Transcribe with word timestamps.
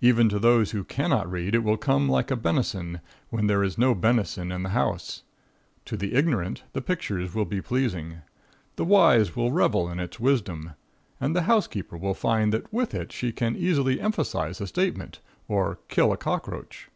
Even 0.00 0.30
to 0.30 0.38
those 0.38 0.70
who 0.70 0.84
cannot 0.84 1.30
read, 1.30 1.54
it 1.54 1.62
will 1.62 1.76
come 1.76 2.08
like 2.08 2.30
a 2.30 2.36
benison 2.36 3.02
when 3.28 3.46
there 3.46 3.62
is 3.62 3.76
no 3.76 3.94
benison 3.94 4.50
in 4.50 4.62
the 4.62 4.70
house. 4.70 5.22
To 5.84 5.98
the 5.98 6.14
ignorant, 6.14 6.62
the 6.72 6.80
pictures 6.80 7.34
will 7.34 7.44
be 7.44 7.60
pleasing. 7.60 8.22
The 8.76 8.86
wise 8.86 9.36
will 9.36 9.52
revel 9.52 9.90
in 9.90 10.00
its 10.00 10.18
wisdom, 10.18 10.70
and 11.20 11.36
the 11.36 11.42
housekeeper 11.42 11.98
will 11.98 12.14
find 12.14 12.54
that 12.54 12.72
with 12.72 12.94
it 12.94 13.12
she 13.12 13.34
may 13.38 13.50
easily 13.50 14.00
emphasize 14.00 14.62
a 14.62 14.66
statement 14.66 15.20
or 15.46 15.78
kill 15.88 16.10
a 16.10 16.16
cockroach. 16.16 16.88